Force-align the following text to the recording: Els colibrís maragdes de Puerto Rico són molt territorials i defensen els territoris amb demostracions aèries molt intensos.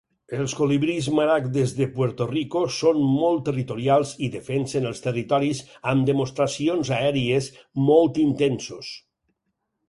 Els 0.35 0.53
colibrís 0.59 1.07
maragdes 1.17 1.73
de 1.79 1.87
Puerto 1.97 2.25
Rico 2.31 2.61
són 2.77 3.01
molt 3.17 3.43
territorials 3.49 4.13
i 4.29 4.31
defensen 4.37 4.89
els 4.93 5.03
territoris 5.05 5.61
amb 5.93 6.09
demostracions 6.11 6.93
aèries 6.97 7.51
molt 7.93 8.19
intensos. 8.25 8.91